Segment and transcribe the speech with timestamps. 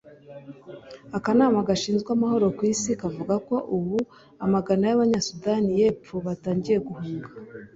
[1.17, 3.97] Akanama gashinzwe amahoro ku isi kavuga ko ubu
[4.45, 7.27] amagana y’abanya-Sudan y’Epfo batangiye guhunga